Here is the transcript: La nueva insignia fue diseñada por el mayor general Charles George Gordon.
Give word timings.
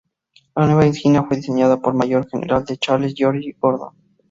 La 0.55 0.65
nueva 0.65 0.87
insignia 0.87 1.21
fue 1.21 1.37
diseñada 1.37 1.79
por 1.79 1.93
el 1.93 1.99
mayor 1.99 2.27
general 2.27 2.65
Charles 2.79 3.13
George 3.15 3.55
Gordon. 3.61 3.93